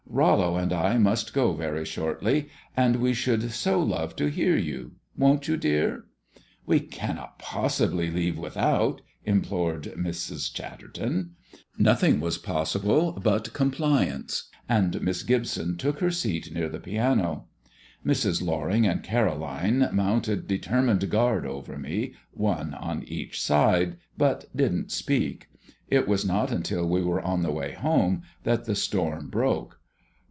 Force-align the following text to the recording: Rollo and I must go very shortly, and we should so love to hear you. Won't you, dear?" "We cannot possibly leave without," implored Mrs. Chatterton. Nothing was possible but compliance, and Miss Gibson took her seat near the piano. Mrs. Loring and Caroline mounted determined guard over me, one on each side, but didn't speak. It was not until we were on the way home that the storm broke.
Rollo 0.13 0.57
and 0.57 0.73
I 0.73 0.97
must 0.97 1.33
go 1.33 1.53
very 1.53 1.85
shortly, 1.85 2.49
and 2.75 2.97
we 2.97 3.13
should 3.13 3.49
so 3.53 3.81
love 3.81 4.13
to 4.17 4.29
hear 4.29 4.57
you. 4.57 4.91
Won't 5.17 5.47
you, 5.47 5.55
dear?" 5.55 6.03
"We 6.65 6.81
cannot 6.81 7.39
possibly 7.39 8.11
leave 8.11 8.37
without," 8.37 8.99
implored 9.25 9.83
Mrs. 9.97 10.53
Chatterton. 10.53 11.35
Nothing 11.77 12.19
was 12.19 12.37
possible 12.37 13.13
but 13.23 13.53
compliance, 13.53 14.49
and 14.67 15.01
Miss 15.01 15.23
Gibson 15.23 15.77
took 15.77 15.99
her 15.99 16.11
seat 16.11 16.51
near 16.53 16.67
the 16.67 16.81
piano. 16.81 17.47
Mrs. 18.05 18.45
Loring 18.45 18.85
and 18.85 19.03
Caroline 19.03 19.87
mounted 19.93 20.45
determined 20.45 21.09
guard 21.09 21.45
over 21.45 21.77
me, 21.77 22.15
one 22.33 22.73
on 22.73 23.03
each 23.05 23.41
side, 23.41 23.95
but 24.17 24.45
didn't 24.53 24.91
speak. 24.91 25.47
It 25.87 26.05
was 26.05 26.25
not 26.25 26.51
until 26.51 26.85
we 26.85 27.01
were 27.01 27.21
on 27.21 27.43
the 27.43 27.51
way 27.51 27.71
home 27.71 28.23
that 28.43 28.65
the 28.65 28.75
storm 28.75 29.29
broke. 29.29 29.77